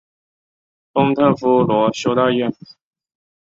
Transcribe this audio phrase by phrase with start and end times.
[0.93, 2.51] 丰特夫罗修道院。